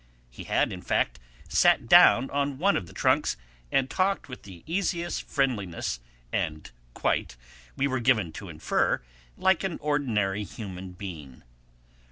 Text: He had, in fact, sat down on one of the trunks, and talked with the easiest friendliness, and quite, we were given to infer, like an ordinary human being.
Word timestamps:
He 0.31 0.45
had, 0.45 0.73
in 0.73 0.81
fact, 0.81 1.19
sat 1.47 1.87
down 1.87 2.31
on 2.31 2.57
one 2.57 2.75
of 2.75 2.87
the 2.87 2.91
trunks, 2.93 3.37
and 3.71 3.87
talked 3.87 4.27
with 4.29 4.41
the 4.41 4.63
easiest 4.65 5.29
friendliness, 5.29 5.99
and 6.33 6.71
quite, 6.95 7.37
we 7.75 7.87
were 7.87 7.99
given 7.99 8.31
to 8.31 8.49
infer, 8.49 9.03
like 9.37 9.63
an 9.63 9.77
ordinary 9.79 10.43
human 10.43 10.93
being. 10.93 11.43